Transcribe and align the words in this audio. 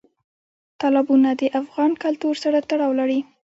تالابونه 0.79 1.29
د 1.41 1.43
افغان 1.61 1.91
کلتور 2.03 2.35
سره 2.43 2.57
تړاو 2.69 2.91
لري. 2.99 3.19